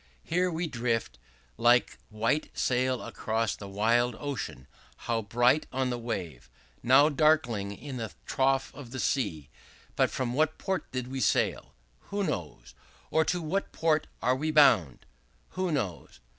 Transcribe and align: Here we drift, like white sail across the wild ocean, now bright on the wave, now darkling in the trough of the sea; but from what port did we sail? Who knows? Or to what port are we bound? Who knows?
Here 0.23 0.49
we 0.49 0.65
drift, 0.65 1.19
like 1.57 1.99
white 2.09 2.49
sail 2.57 3.03
across 3.03 3.55
the 3.55 3.67
wild 3.67 4.15
ocean, 4.17 4.65
now 5.07 5.21
bright 5.21 5.67
on 5.71 5.91
the 5.91 5.99
wave, 5.99 6.49
now 6.81 7.07
darkling 7.07 7.71
in 7.73 7.97
the 7.97 8.11
trough 8.25 8.73
of 8.73 8.89
the 8.89 8.99
sea; 8.99 9.51
but 9.95 10.09
from 10.09 10.33
what 10.33 10.57
port 10.57 10.91
did 10.91 11.07
we 11.07 11.19
sail? 11.19 11.75
Who 12.09 12.23
knows? 12.23 12.73
Or 13.11 13.23
to 13.25 13.43
what 13.43 13.71
port 13.71 14.07
are 14.23 14.35
we 14.35 14.49
bound? 14.49 15.05
Who 15.49 15.71
knows? 15.71 16.19